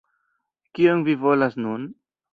Kion 0.79 1.03
vi 1.09 1.17
volas 1.27 1.59
nun? 1.67 1.85